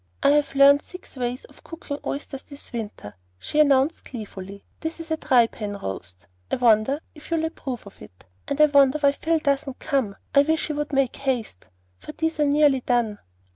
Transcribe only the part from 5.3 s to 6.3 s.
pan roast.